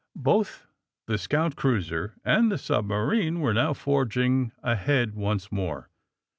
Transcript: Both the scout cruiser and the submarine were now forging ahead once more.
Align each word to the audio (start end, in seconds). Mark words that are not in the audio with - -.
Both 0.15 0.65
the 1.05 1.19
scout 1.19 1.55
cruiser 1.55 2.15
and 2.25 2.51
the 2.51 2.57
submarine 2.57 3.39
were 3.39 3.53
now 3.53 3.73
forging 3.75 4.51
ahead 4.63 5.13
once 5.13 5.51
more. 5.51 5.91